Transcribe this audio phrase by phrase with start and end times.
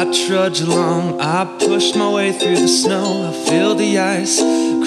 [0.00, 3.28] I trudge along, I push my way through the snow.
[3.28, 4.38] I feel the ice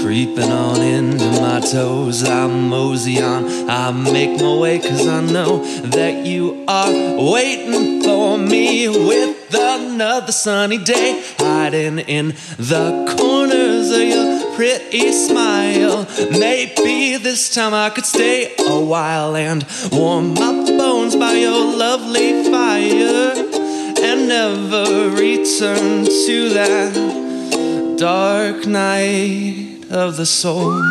[0.01, 2.27] creeping on into my toes.
[2.27, 6.91] I mosey on, I make my way, cause I know that you are
[7.31, 11.23] waiting for me with another sunny day.
[11.37, 16.07] Hiding in the corners of your pretty smile.
[16.31, 22.45] Maybe this time I could stay a while and warm my bones by your lovely
[22.49, 23.62] fire
[24.27, 30.81] never return to that dark night of the soul.